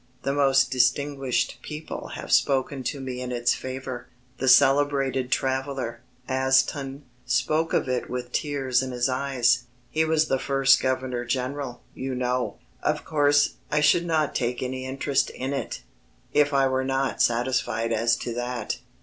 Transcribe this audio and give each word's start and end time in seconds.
The 0.23 0.33
most 0.33 0.71
distinguished 0.71 1.59
people 1.61 2.13
have 2.15 2.31
spoken 2.31 2.81
to 2.85 2.99
me 2.99 3.21
in 3.21 3.31
its 3.31 3.53
favour. 3.53 4.07
The 4.39 4.47
celebrated 4.47 5.31
traveller, 5.31 6.01
Aston, 6.27 7.03
spoke 7.27 7.71
of 7.71 7.87
it 7.87 8.09
with 8.09 8.31
tears 8.31 8.81
in 8.81 8.93
his 8.93 9.07
eyes. 9.07 9.65
He 9.91 10.03
was 10.03 10.27
the 10.27 10.39
first 10.39 10.81
governor 10.81 11.23
general, 11.23 11.81
you 11.93 12.15
know. 12.15 12.55
Of 12.81 13.05
course 13.05 13.57
I 13.71 13.81
should 13.81 14.07
not 14.07 14.33
take 14.33 14.63
any 14.63 14.87
interest 14.87 15.29
in 15.29 15.53
it, 15.53 15.83
if 16.33 16.51
I 16.51 16.65
were 16.67 16.83
not 16.83 17.21
satisfied 17.21 17.93
as 17.93 18.15
to 18.25 18.33
that. 18.33 18.79